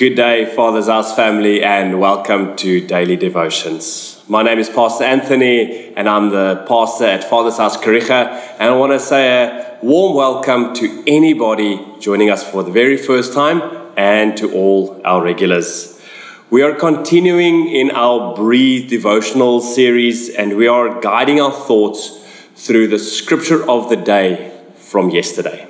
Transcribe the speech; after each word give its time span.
Good 0.00 0.14
day, 0.14 0.46
Father's 0.46 0.86
House 0.86 1.14
family, 1.14 1.62
and 1.62 2.00
welcome 2.00 2.56
to 2.56 2.80
Daily 2.80 3.16
Devotions. 3.16 4.22
My 4.28 4.42
name 4.42 4.58
is 4.58 4.70
Pastor 4.70 5.04
Anthony, 5.04 5.94
and 5.94 6.08
I'm 6.08 6.30
the 6.30 6.64
pastor 6.66 7.04
at 7.04 7.22
Father's 7.22 7.58
House 7.58 7.76
Karicha. 7.76 8.32
And 8.58 8.70
I 8.70 8.76
want 8.78 8.92
to 8.92 8.98
say 8.98 9.28
a 9.28 9.78
warm 9.82 10.16
welcome 10.16 10.72
to 10.76 11.04
anybody 11.06 11.84
joining 12.00 12.30
us 12.30 12.42
for 12.50 12.62
the 12.62 12.70
very 12.70 12.96
first 12.96 13.34
time 13.34 13.60
and 13.94 14.34
to 14.38 14.50
all 14.54 14.98
our 15.04 15.22
regulars. 15.22 16.00
We 16.48 16.62
are 16.62 16.74
continuing 16.74 17.68
in 17.68 17.90
our 17.90 18.34
Breathe 18.34 18.88
devotional 18.88 19.60
series, 19.60 20.30
and 20.30 20.56
we 20.56 20.66
are 20.66 20.98
guiding 21.02 21.42
our 21.42 21.52
thoughts 21.52 22.24
through 22.56 22.88
the 22.88 22.98
scripture 22.98 23.68
of 23.68 23.90
the 23.90 23.96
day 23.96 24.50
from 24.76 25.10
yesterday. 25.10 25.68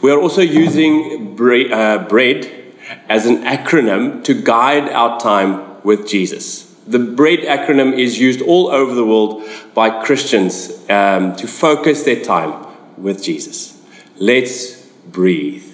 We 0.00 0.10
are 0.12 0.18
also 0.18 0.40
using 0.40 1.36
bre- 1.36 1.70
uh, 1.70 2.08
bread 2.08 2.63
as 3.08 3.26
an 3.26 3.44
acronym 3.44 4.22
to 4.24 4.34
guide 4.34 4.88
our 4.90 5.18
time 5.18 5.82
with 5.82 6.08
Jesus. 6.08 6.70
The 6.86 6.98
BREAD 6.98 7.40
acronym 7.40 7.98
is 7.98 8.18
used 8.18 8.42
all 8.42 8.68
over 8.68 8.94
the 8.94 9.06
world 9.06 9.42
by 9.72 10.02
Christians 10.04 10.70
um, 10.90 11.34
to 11.36 11.46
focus 11.46 12.04
their 12.04 12.22
time 12.22 12.66
with 12.98 13.22
Jesus. 13.22 13.80
Let's 14.16 14.86
breathe. 15.06 15.64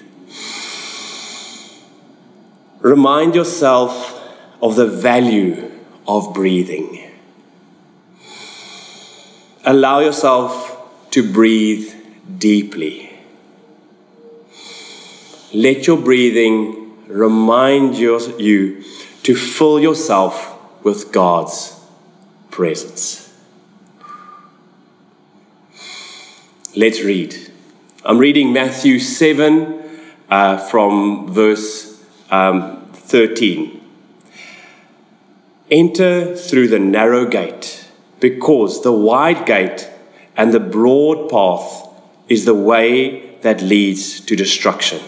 Remind 2.80 3.34
yourself 3.34 4.18
of 4.62 4.76
the 4.76 4.86
value 4.86 5.70
of 6.06 6.32
breathing. 6.32 7.10
Allow 9.64 10.00
yourself 10.00 11.10
to 11.10 11.32
breathe 11.32 11.92
deeply. 12.38 13.10
Let 15.52 15.86
your 15.86 15.98
breathing 15.98 16.79
remind 17.10 17.96
you 17.96 18.84
to 19.22 19.34
fill 19.34 19.80
yourself 19.80 20.56
with 20.84 21.12
God's 21.12 21.78
presence. 22.50 23.32
Let's 26.76 27.02
read. 27.02 27.36
I'm 28.04 28.18
reading 28.18 28.52
Matthew 28.52 28.98
7 28.98 29.82
uh, 30.30 30.56
from 30.56 31.32
verse 31.32 32.02
um, 32.30 32.86
13. 32.92 33.76
Enter 35.70 36.36
through 36.36 36.68
the 36.68 36.78
narrow 36.78 37.26
gate, 37.26 37.88
because 38.20 38.82
the 38.82 38.92
wide 38.92 39.46
gate 39.46 39.88
and 40.36 40.52
the 40.52 40.60
broad 40.60 41.28
path 41.28 41.88
is 42.28 42.44
the 42.44 42.54
way 42.54 43.36
that 43.42 43.60
leads 43.60 44.20
to 44.20 44.36
destruction 44.36 45.00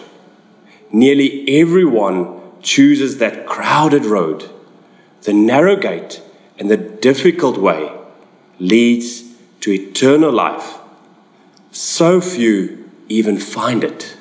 nearly 0.92 1.44
everyone 1.60 2.40
chooses 2.60 3.18
that 3.18 3.46
crowded 3.46 4.04
road. 4.04 4.48
The 5.22 5.32
narrow 5.32 5.76
gate 5.76 6.22
and 6.58 6.70
the 6.70 6.76
difficult 6.76 7.58
way 7.58 7.92
leads 8.58 9.22
to 9.60 9.72
eternal 9.72 10.32
life. 10.32 10.78
So 11.70 12.20
few 12.20 12.90
even 13.08 13.38
find 13.38 13.82
it. 13.82 14.16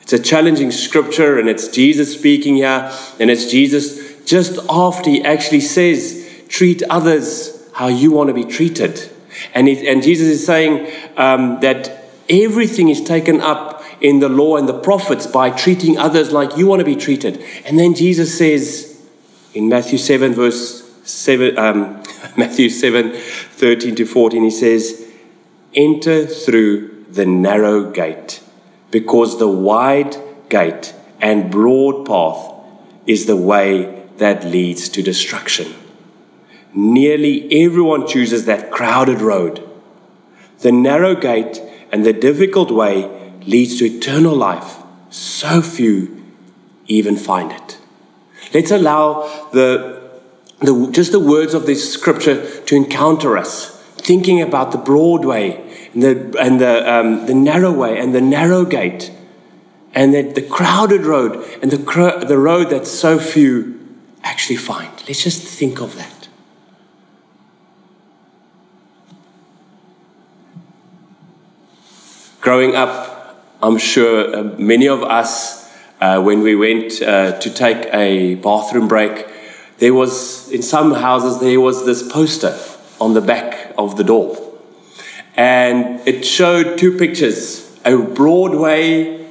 It's 0.00 0.12
a 0.12 0.18
challenging 0.18 0.70
scripture, 0.70 1.38
and 1.38 1.48
it's 1.48 1.68
Jesus 1.68 2.14
speaking 2.14 2.56
here, 2.56 2.90
and 3.20 3.30
it's 3.30 3.50
Jesus 3.50 4.24
just 4.24 4.58
after 4.70 5.10
he 5.10 5.22
actually 5.22 5.60
says, 5.60 6.24
Treat 6.48 6.82
others 6.84 7.62
how 7.74 7.88
you 7.88 8.10
want 8.10 8.28
to 8.28 8.34
be 8.34 8.44
treated. 8.44 9.10
And, 9.54 9.68
and 9.68 10.02
Jesus 10.02 10.28
is 10.28 10.46
saying 10.46 10.90
um, 11.18 11.60
that 11.60 12.08
everything 12.28 12.88
is 12.88 13.02
taken 13.02 13.40
up 13.42 13.67
in 14.00 14.20
the 14.20 14.28
law 14.28 14.56
and 14.56 14.68
the 14.68 14.78
prophets 14.78 15.26
by 15.26 15.50
treating 15.50 15.98
others 15.98 16.32
like 16.32 16.56
you 16.56 16.66
want 16.66 16.80
to 16.80 16.84
be 16.84 16.96
treated. 16.96 17.42
And 17.64 17.78
then 17.78 17.94
Jesus 17.94 18.36
says 18.36 19.00
in 19.54 19.68
Matthew 19.68 19.98
7, 19.98 20.34
verse 20.34 20.84
7, 21.04 21.58
um, 21.58 22.02
Matthew 22.36 22.68
7, 22.68 23.12
13 23.12 23.94
to 23.96 24.04
14, 24.04 24.42
he 24.44 24.50
says, 24.50 25.06
Enter 25.74 26.26
through 26.26 27.06
the 27.10 27.26
narrow 27.26 27.90
gate, 27.90 28.42
because 28.90 29.38
the 29.38 29.48
wide 29.48 30.16
gate 30.48 30.94
and 31.20 31.50
broad 31.50 32.06
path 32.06 32.54
is 33.06 33.26
the 33.26 33.36
way 33.36 34.06
that 34.18 34.44
leads 34.44 34.88
to 34.90 35.02
destruction. 35.02 35.74
Nearly 36.74 37.64
everyone 37.64 38.06
chooses 38.06 38.44
that 38.46 38.70
crowded 38.70 39.20
road. 39.20 39.66
The 40.60 40.72
narrow 40.72 41.14
gate 41.14 41.60
and 41.90 42.04
the 42.04 42.12
difficult 42.12 42.70
way 42.70 43.17
leads 43.46 43.78
to 43.78 43.84
eternal 43.84 44.34
life, 44.34 44.76
so 45.10 45.62
few 45.62 46.24
even 46.86 47.16
find 47.16 47.52
it. 47.52 47.78
Let's 48.54 48.70
allow 48.70 49.48
the, 49.52 50.10
the, 50.60 50.90
just 50.90 51.12
the 51.12 51.20
words 51.20 51.54
of 51.54 51.66
this 51.66 51.92
scripture 51.92 52.60
to 52.62 52.76
encounter 52.76 53.36
us, 53.36 53.70
thinking 53.96 54.40
about 54.40 54.72
the 54.72 54.78
broad 54.78 55.24
way 55.24 55.88
and 55.92 56.02
the, 56.02 56.36
and 56.40 56.60
the, 56.60 56.92
um, 56.92 57.26
the 57.26 57.34
narrow 57.34 57.72
way 57.72 57.98
and 57.98 58.14
the 58.14 58.20
narrow 58.20 58.64
gate 58.64 59.12
and 59.94 60.14
the, 60.14 60.22
the 60.22 60.42
crowded 60.42 61.04
road 61.04 61.44
and 61.62 61.70
the, 61.70 62.24
the 62.26 62.38
road 62.38 62.70
that 62.70 62.86
so 62.86 63.18
few 63.18 63.78
actually 64.22 64.56
find. 64.56 64.90
Let's 65.06 65.22
just 65.22 65.42
think 65.42 65.80
of 65.80 65.96
that. 65.96 66.28
Growing 72.40 72.74
up 72.74 73.17
I'm 73.60 73.76
sure 73.76 74.36
uh, 74.36 74.42
many 74.56 74.86
of 74.86 75.02
us, 75.02 75.68
uh, 76.00 76.22
when 76.22 76.42
we 76.42 76.54
went 76.54 77.02
uh, 77.02 77.40
to 77.40 77.50
take 77.50 77.92
a 77.92 78.36
bathroom 78.36 78.86
break, 78.86 79.26
there 79.78 79.92
was, 79.92 80.48
in 80.52 80.62
some 80.62 80.94
houses, 80.94 81.40
there 81.40 81.60
was 81.60 81.84
this 81.84 82.08
poster 82.08 82.56
on 83.00 83.14
the 83.14 83.20
back 83.20 83.74
of 83.76 83.96
the 83.96 84.04
door. 84.04 84.36
And 85.36 86.06
it 86.06 86.24
showed 86.24 86.78
two 86.78 86.96
pictures 86.96 87.64
a 87.84 87.96
Broadway 87.98 89.26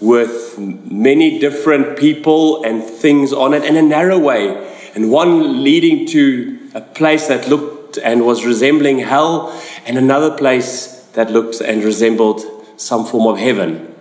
with 0.00 0.56
many 0.58 1.40
different 1.40 1.98
people 1.98 2.62
and 2.62 2.84
things 2.84 3.32
on 3.32 3.52
it, 3.52 3.64
and 3.64 3.76
a 3.76 3.82
narrow 3.82 4.18
way, 4.18 4.76
and 4.94 5.10
one 5.10 5.64
leading 5.64 6.06
to 6.06 6.70
a 6.74 6.80
place 6.80 7.26
that 7.26 7.48
looked 7.48 7.98
and 7.98 8.24
was 8.24 8.46
resembling 8.46 9.00
hell, 9.00 9.60
and 9.86 9.98
another 9.98 10.36
place 10.36 11.02
that 11.14 11.32
looked 11.32 11.60
and 11.60 11.82
resembled 11.82 12.61
some 12.76 13.04
form 13.04 13.26
of 13.26 13.38
heaven. 13.38 13.94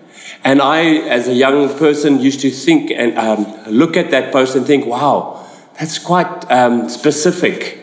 And 0.44 0.62
I, 0.62 0.82
as 1.08 1.28
a 1.28 1.34
young 1.34 1.78
person, 1.78 2.20
used 2.20 2.42
to 2.42 2.50
think 2.50 2.92
and 2.92 3.18
um, 3.18 3.46
look 3.68 3.96
at 3.96 4.12
that 4.12 4.32
post 4.32 4.56
and 4.56 4.66
think, 4.66 4.86
wow, 4.86 5.46
that's 5.80 6.00
quite 6.00 6.52
um, 6.52 6.90
specific. 6.90 7.78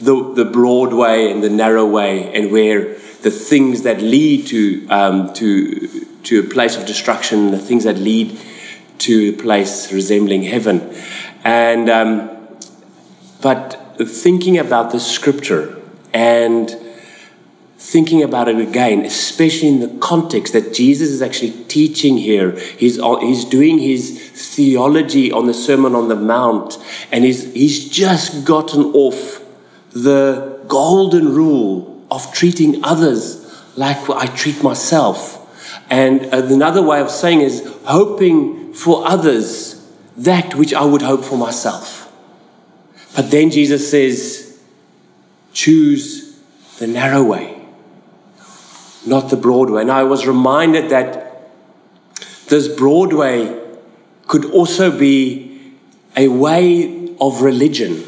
The, 0.00 0.34
the 0.34 0.44
broad 0.44 0.92
way 0.92 1.30
and 1.32 1.42
the 1.42 1.48
narrow 1.48 1.86
way, 1.86 2.30
and 2.34 2.52
where 2.52 2.96
the 3.22 3.30
things 3.30 3.82
that 3.82 4.02
lead 4.02 4.46
to, 4.48 4.86
um, 4.90 5.32
to, 5.34 5.88
to 6.24 6.40
a 6.40 6.42
place 6.42 6.76
of 6.76 6.84
destruction, 6.84 7.50
the 7.50 7.58
things 7.58 7.84
that 7.84 7.96
lead 7.96 8.38
to 8.98 9.30
a 9.30 9.42
place 9.42 9.90
resembling 9.92 10.42
heaven. 10.42 10.94
And, 11.44 11.88
um, 11.88 12.30
but 13.40 13.96
thinking 13.98 14.58
about 14.58 14.92
the 14.92 15.00
scripture 15.00 15.80
and 16.12 16.70
thinking 17.78 18.22
about 18.22 18.48
it 18.48 18.58
again, 18.58 19.04
especially 19.04 19.68
in 19.68 19.80
the 19.80 19.98
context 19.98 20.54
that 20.54 20.72
Jesus 20.72 21.10
is 21.10 21.20
actually 21.20 21.52
teaching 21.64 22.16
here. 22.16 22.52
He's, 22.78 22.96
he's 22.96 23.44
doing 23.44 23.78
his 23.78 24.18
theology 24.54 25.30
on 25.30 25.46
the 25.46 25.54
Sermon 25.54 25.94
on 25.94 26.08
the 26.08 26.16
Mount, 26.16 26.78
and 27.12 27.24
he's, 27.24 27.52
he's 27.52 27.88
just 27.88 28.44
gotten 28.44 28.82
off 28.94 29.44
the 29.90 30.58
golden 30.68 31.34
rule 31.34 32.06
of 32.10 32.32
treating 32.32 32.82
others 32.82 33.42
like 33.76 34.08
I 34.08 34.26
treat 34.26 34.62
myself. 34.62 35.34
And 35.90 36.32
uh, 36.34 36.46
another 36.46 36.82
way 36.82 37.00
of 37.00 37.10
saying 37.10 37.42
is 37.42 37.62
hoping 37.84 38.72
for 38.72 39.06
others 39.06 39.74
that 40.16 40.54
which 40.54 40.72
I 40.72 40.84
would 40.84 41.02
hope 41.02 41.24
for 41.24 41.36
myself. 41.36 42.10
But 43.14 43.30
then 43.30 43.50
Jesus 43.50 43.90
says, 43.90 44.60
choose 45.52 46.38
the 46.78 46.86
narrow 46.86 47.22
way 47.22 47.55
not 49.06 49.30
the 49.30 49.36
Broadway. 49.36 49.82
And 49.82 49.90
I 49.90 50.02
was 50.02 50.26
reminded 50.26 50.90
that 50.90 51.50
this 52.48 52.68
Broadway 52.68 53.62
could 54.26 54.44
also 54.46 54.96
be 54.96 55.74
a 56.16 56.28
way 56.28 57.14
of 57.20 57.42
religion. 57.42 58.04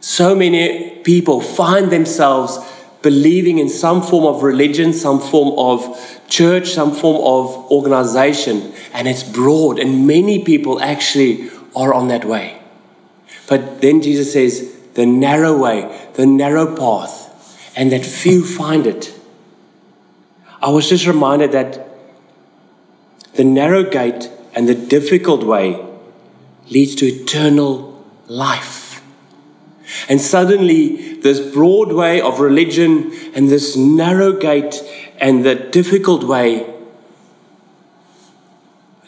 So 0.00 0.34
many 0.34 1.00
people 1.04 1.40
find 1.40 1.90
themselves 1.90 2.58
believing 3.02 3.58
in 3.58 3.68
some 3.68 4.02
form 4.02 4.24
of 4.24 4.42
religion, 4.42 4.92
some 4.92 5.20
form 5.20 5.58
of 5.58 6.20
church, 6.28 6.70
some 6.70 6.92
form 6.94 7.16
of 7.16 7.70
organization, 7.70 8.72
and 8.92 9.06
it's 9.06 9.22
broad, 9.22 9.78
and 9.78 10.06
many 10.06 10.44
people 10.44 10.80
actually 10.80 11.50
are 11.76 11.94
on 11.94 12.08
that 12.08 12.24
way. 12.24 12.60
But 13.48 13.80
then 13.80 14.02
Jesus 14.02 14.32
says, 14.32 14.76
the 14.94 15.06
narrow 15.06 15.56
way, 15.56 16.08
the 16.14 16.26
narrow 16.26 16.76
path, 16.76 17.72
and 17.76 17.92
that 17.92 18.04
few 18.04 18.44
find 18.44 18.86
it. 18.86 19.17
I 20.60 20.70
was 20.70 20.88
just 20.88 21.06
reminded 21.06 21.52
that 21.52 21.86
the 23.34 23.44
narrow 23.44 23.84
gate 23.84 24.30
and 24.54 24.68
the 24.68 24.74
difficult 24.74 25.44
way 25.44 25.84
leads 26.70 26.94
to 26.96 27.06
eternal 27.06 28.04
life. 28.26 29.02
And 30.08 30.20
suddenly, 30.20 31.14
this 31.14 31.40
broad 31.54 31.92
way 31.92 32.20
of 32.20 32.40
religion 32.40 33.12
and 33.34 33.48
this 33.48 33.76
narrow 33.76 34.32
gate 34.32 34.82
and 35.18 35.44
the 35.44 35.54
difficult 35.54 36.24
way 36.24 36.74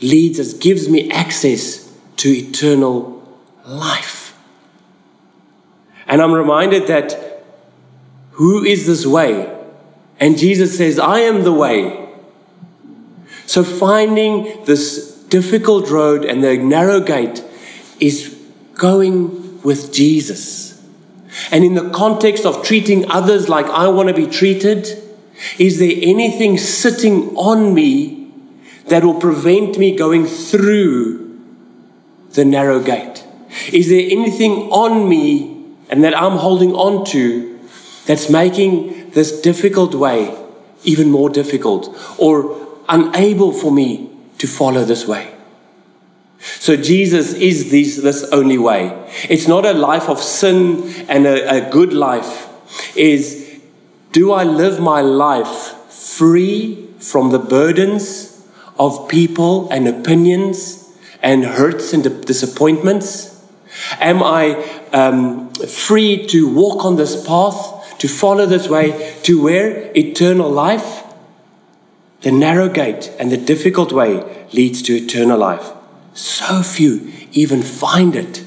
leads 0.00 0.40
us, 0.40 0.54
gives 0.54 0.88
me 0.88 1.10
access 1.10 1.92
to 2.16 2.28
eternal 2.28 3.22
life. 3.66 4.38
And 6.06 6.22
I'm 6.22 6.32
reminded 6.32 6.86
that 6.86 7.44
who 8.32 8.64
is 8.64 8.86
this 8.86 9.04
way? 9.04 9.59
And 10.20 10.36
Jesus 10.36 10.76
says, 10.76 10.98
I 10.98 11.20
am 11.20 11.42
the 11.44 11.52
way. 11.52 12.08
So 13.46 13.64
finding 13.64 14.64
this 14.66 15.14
difficult 15.24 15.88
road 15.88 16.24
and 16.24 16.44
the 16.44 16.58
narrow 16.58 17.00
gate 17.00 17.42
is 17.98 18.36
going 18.74 19.62
with 19.62 19.92
Jesus. 19.92 20.80
And 21.50 21.64
in 21.64 21.74
the 21.74 21.90
context 21.90 22.44
of 22.44 22.62
treating 22.62 23.10
others 23.10 23.48
like 23.48 23.66
I 23.66 23.88
want 23.88 24.08
to 24.08 24.14
be 24.14 24.26
treated, 24.26 24.86
is 25.58 25.78
there 25.78 25.92
anything 25.96 26.58
sitting 26.58 27.34
on 27.36 27.72
me 27.72 28.32
that 28.86 29.04
will 29.04 29.18
prevent 29.18 29.78
me 29.78 29.96
going 29.96 30.26
through 30.26 31.38
the 32.32 32.44
narrow 32.44 32.80
gate? 32.80 33.24
Is 33.72 33.88
there 33.88 34.06
anything 34.10 34.70
on 34.70 35.08
me 35.08 35.74
and 35.88 36.04
that 36.04 36.16
I'm 36.16 36.36
holding 36.38 36.72
on 36.72 37.04
to 37.06 37.58
that's 38.06 38.28
making 38.28 38.99
this 39.12 39.40
difficult 39.40 39.94
way 39.94 40.36
even 40.84 41.10
more 41.10 41.28
difficult 41.28 41.94
or 42.18 42.56
unable 42.88 43.52
for 43.52 43.70
me 43.70 44.10
to 44.38 44.46
follow 44.46 44.84
this 44.84 45.06
way? 45.06 45.34
So 46.40 46.76
Jesus 46.76 47.34
is 47.34 47.70
this, 47.70 47.98
this 47.98 48.24
only 48.32 48.56
way. 48.56 49.08
It's 49.28 49.46
not 49.46 49.66
a 49.66 49.74
life 49.74 50.08
of 50.08 50.18
sin 50.20 50.90
and 51.08 51.26
a, 51.26 51.66
a 51.66 51.70
good 51.70 51.92
life. 51.92 52.48
Is 52.96 53.60
do 54.12 54.32
I 54.32 54.44
live 54.44 54.80
my 54.80 55.02
life 55.02 55.74
free 55.90 56.88
from 56.98 57.30
the 57.30 57.38
burdens 57.38 58.44
of 58.78 59.08
people 59.08 59.68
and 59.70 59.86
opinions 59.86 60.90
and 61.22 61.44
hurts 61.44 61.92
and 61.92 62.02
disappointments? 62.24 63.44
Am 64.00 64.22
I 64.22 64.54
um, 64.92 65.52
free 65.52 66.26
to 66.28 66.52
walk 66.52 66.84
on 66.84 66.96
this 66.96 67.24
path, 67.26 67.79
to 68.00 68.08
follow 68.08 68.46
this 68.46 68.68
way, 68.68 69.14
to 69.22 69.40
where 69.40 69.92
eternal 69.96 70.50
life? 70.50 71.04
The 72.22 72.32
narrow 72.32 72.68
gate 72.68 73.12
and 73.18 73.30
the 73.30 73.36
difficult 73.36 73.92
way 73.92 74.46
leads 74.52 74.82
to 74.82 74.94
eternal 74.94 75.38
life. 75.38 75.70
So 76.14 76.62
few 76.62 77.12
even 77.32 77.62
find 77.62 78.16
it. 78.16 78.44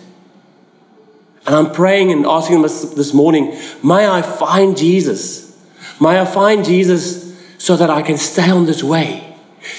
And 1.45 1.55
I'm 1.55 1.71
praying 1.71 2.11
and 2.11 2.25
asking 2.25 2.61
this 2.63 3.13
morning, 3.13 3.57
may 3.83 4.07
I 4.07 4.21
find 4.21 4.75
Jesus? 4.75 5.55
May 6.01 6.19
I 6.19 6.25
find 6.25 6.65
Jesus 6.65 7.37
so 7.57 7.75
that 7.75 7.89
I 7.89 8.01
can 8.01 8.17
stay 8.17 8.49
on 8.49 8.65
this 8.65 8.83
way? 8.83 9.37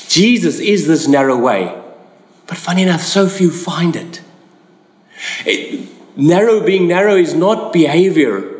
Jesus 0.08 0.60
is 0.60 0.86
this 0.86 1.08
narrow 1.08 1.36
way. 1.36 1.76
But 2.46 2.58
funny 2.58 2.82
enough, 2.82 3.02
so 3.02 3.28
few 3.28 3.50
find 3.50 3.96
it. 3.96 4.22
it 5.44 5.88
narrow 6.16 6.64
being 6.64 6.86
narrow 6.86 7.16
is 7.16 7.34
not 7.34 7.72
behavior. 7.72 8.53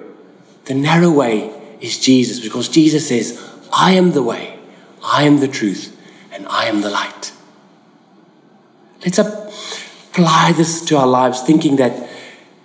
The 0.64 0.75
narrow 0.75 1.11
way 1.11 1.52
is 1.81 1.99
Jesus 1.99 2.40
because 2.40 2.69
Jesus 2.69 3.08
says, 3.08 3.40
I 3.72 3.93
am 3.93 4.12
the 4.12 4.22
way, 4.22 4.58
I 5.02 5.25
am 5.25 5.40
the 5.40 5.49
truth, 5.49 5.96
and 6.32 6.46
I 6.49 6.66
am 6.66 6.81
the 6.81 6.90
light. 6.90 7.32
Let's 9.05 9.19
apply 9.19 10.52
this 10.56 10.84
to 10.87 10.96
our 10.96 11.06
lives, 11.06 11.43
thinking 11.43 11.76
that 11.76 12.08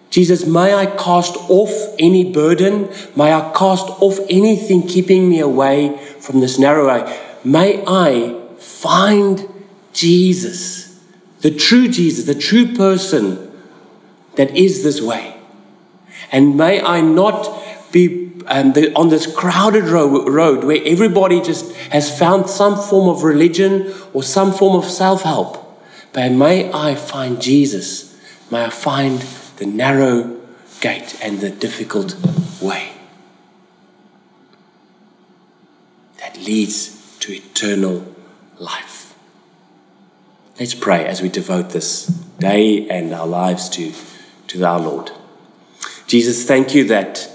Jesus, 0.09 0.45
may 0.45 0.73
I 0.73 0.85
cast 0.87 1.35
off 1.49 1.71
any 1.99 2.31
burden? 2.31 2.89
May 3.15 3.31
I 3.31 3.51
cast 3.51 3.87
off 4.01 4.17
anything 4.29 4.87
keeping 4.87 5.29
me 5.29 5.39
away 5.39 5.97
from 6.19 6.39
this 6.39 6.57
narrow 6.57 6.87
way? 6.87 7.21
May 7.43 7.83
I 7.85 8.39
find 8.57 9.47
Jesus, 9.93 10.99
the 11.41 11.51
true 11.51 11.87
Jesus, 11.87 12.25
the 12.25 12.33
true 12.33 12.73
person 12.75 13.51
that 14.35 14.55
is 14.55 14.83
this 14.83 15.01
way. 15.01 15.35
And 16.31 16.57
may 16.57 16.81
I 16.81 17.01
not 17.01 17.45
be 17.91 18.25
the, 18.27 18.91
on 18.95 19.09
this 19.09 19.27
crowded 19.27 19.85
ro- 19.85 20.25
road 20.25 20.63
where 20.63 20.81
everybody 20.85 21.41
just 21.41 21.73
has 21.91 22.17
found 22.17 22.49
some 22.49 22.77
form 22.77 23.09
of 23.09 23.23
religion 23.23 23.93
or 24.13 24.23
some 24.23 24.51
form 24.51 24.75
of 24.75 24.85
self 24.85 25.23
help 25.23 25.59
but 26.13 26.31
may 26.31 26.71
I 26.71 26.95
find 26.95 27.41
Jesus. 27.41 28.17
May 28.51 28.65
I 28.65 28.69
find 28.69 29.21
the 29.57 29.65
narrow 29.65 30.37
gate 30.81 31.17
and 31.21 31.39
the 31.39 31.49
difficult 31.49 32.15
way 32.61 32.91
that 36.19 36.37
leads 36.37 37.17
to 37.19 37.33
eternal 37.33 38.15
life. 38.57 39.13
Let's 40.59 40.73
pray 40.73 41.05
as 41.05 41.21
we 41.21 41.29
devote 41.29 41.69
this 41.69 42.07
day 42.07 42.89
and 42.89 43.13
our 43.13 43.27
lives 43.27 43.69
to, 43.69 43.93
to 44.47 44.65
our 44.65 44.79
Lord. 44.79 45.11
Jesus, 46.07 46.45
thank 46.45 46.73
you 46.73 46.85
that 46.85 47.29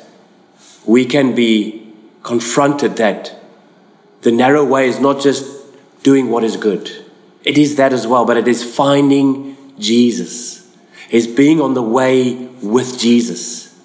we 0.86 1.04
can 1.04 1.34
be 1.34 1.92
confronted 2.22 2.96
that 2.96 3.34
the 4.22 4.32
narrow 4.32 4.64
way 4.64 4.88
is 4.88 5.00
not 5.00 5.20
just 5.20 5.44
doing 6.02 6.30
what 6.30 6.44
is 6.44 6.56
good 6.56 7.04
it 7.44 7.58
is 7.58 7.76
that 7.76 7.92
as 7.92 8.06
well, 8.06 8.24
but 8.24 8.36
it 8.36 8.48
is 8.48 8.64
finding 8.64 9.56
Jesus. 9.78 10.66
It's 11.10 11.26
being 11.26 11.60
on 11.60 11.74
the 11.74 11.82
way 11.82 12.34
with 12.62 12.98
Jesus. 12.98 13.78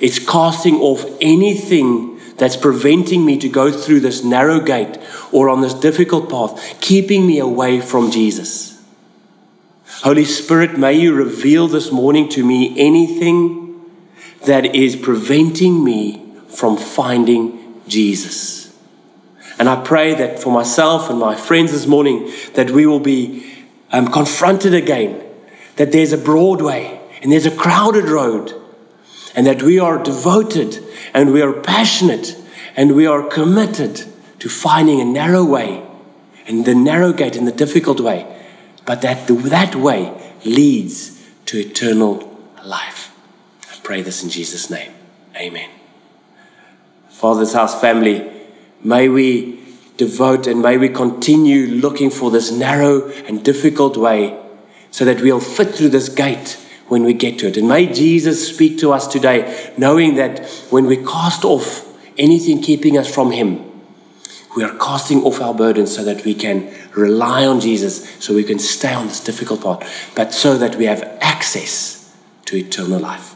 It's 0.00 0.18
casting 0.18 0.76
off 0.76 1.04
anything 1.20 2.18
that's 2.36 2.56
preventing 2.56 3.24
me 3.24 3.38
to 3.38 3.48
go 3.48 3.70
through 3.70 4.00
this 4.00 4.24
narrow 4.24 4.60
gate 4.60 4.98
or 5.32 5.48
on 5.48 5.60
this 5.60 5.74
difficult 5.74 6.28
path, 6.28 6.80
keeping 6.80 7.26
me 7.26 7.38
away 7.38 7.80
from 7.80 8.10
Jesus. 8.10 8.82
Holy 10.02 10.24
Spirit, 10.24 10.78
may 10.78 10.92
you 10.92 11.14
reveal 11.14 11.68
this 11.68 11.90
morning 11.90 12.28
to 12.30 12.44
me 12.44 12.78
anything 12.78 13.80
that 14.46 14.74
is 14.74 14.94
preventing 14.94 15.82
me 15.82 16.27
from 16.48 16.76
finding 16.76 17.80
Jesus. 17.86 18.76
And 19.58 19.68
I 19.68 19.82
pray 19.82 20.14
that 20.14 20.40
for 20.40 20.52
myself 20.52 21.10
and 21.10 21.18
my 21.18 21.34
friends 21.34 21.72
this 21.72 21.86
morning, 21.86 22.30
that 22.54 22.70
we 22.70 22.86
will 22.86 23.00
be 23.00 23.66
um, 23.90 24.08
confronted 24.08 24.74
again, 24.74 25.22
that 25.76 25.92
there's 25.92 26.12
a 26.12 26.18
broad 26.18 26.62
way 26.62 27.00
and 27.22 27.32
there's 27.32 27.46
a 27.46 27.54
crowded 27.54 28.08
road, 28.08 28.54
and 29.34 29.46
that 29.46 29.62
we 29.62 29.78
are 29.78 30.02
devoted 30.02 30.82
and 31.14 31.32
we 31.32 31.42
are 31.42 31.52
passionate 31.52 32.36
and 32.76 32.94
we 32.94 33.06
are 33.06 33.22
committed 33.22 34.04
to 34.38 34.48
finding 34.48 35.00
a 35.00 35.04
narrow 35.04 35.44
way 35.44 35.84
and 36.46 36.64
the 36.64 36.74
narrow 36.74 37.12
gate 37.12 37.36
and 37.36 37.46
the 37.46 37.52
difficult 37.52 38.00
way, 38.00 38.26
but 38.86 39.02
that 39.02 39.26
the, 39.26 39.34
that 39.34 39.74
way 39.74 40.12
leads 40.44 41.22
to 41.46 41.58
eternal 41.58 42.38
life. 42.64 43.14
I 43.70 43.76
pray 43.82 44.02
this 44.02 44.22
in 44.22 44.30
Jesus' 44.30 44.70
name. 44.70 44.92
Amen. 45.36 45.77
Father's 47.18 47.52
house 47.52 47.80
family. 47.80 48.30
May 48.84 49.08
we 49.08 49.58
devote 49.96 50.46
and 50.46 50.62
may 50.62 50.78
we 50.78 50.88
continue 50.88 51.66
looking 51.66 52.10
for 52.10 52.30
this 52.30 52.52
narrow 52.52 53.10
and 53.26 53.44
difficult 53.44 53.96
way 53.96 54.40
so 54.92 55.04
that 55.04 55.20
we'll 55.20 55.40
fit 55.40 55.74
through 55.74 55.88
this 55.88 56.08
gate 56.08 56.64
when 56.86 57.02
we 57.02 57.12
get 57.12 57.40
to 57.40 57.48
it. 57.48 57.56
And 57.56 57.68
may 57.68 57.92
Jesus 57.92 58.48
speak 58.48 58.78
to 58.78 58.92
us 58.92 59.08
today, 59.08 59.74
knowing 59.76 60.14
that 60.14 60.48
when 60.70 60.86
we 60.86 60.96
cast 60.98 61.44
off 61.44 61.84
anything 62.16 62.62
keeping 62.62 62.96
us 62.96 63.12
from 63.12 63.32
Him, 63.32 63.68
we 64.56 64.62
are 64.62 64.78
casting 64.78 65.24
off 65.24 65.40
our 65.40 65.52
burdens 65.52 65.96
so 65.96 66.04
that 66.04 66.24
we 66.24 66.34
can 66.34 66.72
rely 66.92 67.44
on 67.44 67.58
Jesus, 67.58 68.08
so 68.24 68.32
we 68.32 68.44
can 68.44 68.60
stay 68.60 68.94
on 68.94 69.08
this 69.08 69.24
difficult 69.24 69.62
path, 69.64 70.12
but 70.14 70.32
so 70.32 70.56
that 70.56 70.76
we 70.76 70.84
have 70.84 71.02
access 71.20 72.16
to 72.44 72.56
eternal 72.56 73.00
life. 73.00 73.34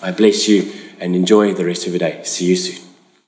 I 0.00 0.12
bless 0.12 0.46
you 0.46 0.72
and 1.00 1.16
enjoy 1.16 1.52
the 1.52 1.64
rest 1.64 1.84
of 1.88 1.92
your 1.92 1.98
day. 1.98 2.22
See 2.22 2.46
you 2.46 2.54
soon. 2.54 2.87